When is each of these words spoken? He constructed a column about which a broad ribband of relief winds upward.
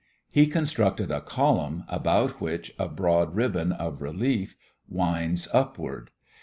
He 0.31 0.47
constructed 0.47 1.11
a 1.11 1.21
column 1.21 1.83
about 1.87 2.41
which 2.41 2.73
a 2.79 2.87
broad 2.87 3.35
ribband 3.35 3.73
of 3.73 4.01
relief 4.01 4.57
winds 4.89 5.47
upward. 5.53 6.09